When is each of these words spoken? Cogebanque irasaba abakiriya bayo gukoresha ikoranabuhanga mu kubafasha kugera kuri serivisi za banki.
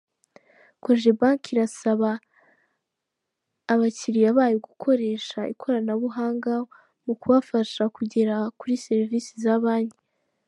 Cogebanque 0.83 1.47
irasaba 1.53 2.11
abakiriya 3.73 4.37
bayo 4.37 4.57
gukoresha 4.67 5.39
ikoranabuhanga 5.53 6.53
mu 7.05 7.13
kubafasha 7.21 7.83
kugera 7.95 8.35
kuri 8.59 8.75
serivisi 8.85 9.33
za 9.43 9.55
banki. 9.63 10.01